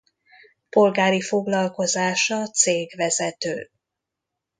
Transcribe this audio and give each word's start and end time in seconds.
Polgári 0.69 1.21
foglalkozása 1.21 2.45
cégvezető. 2.53 3.69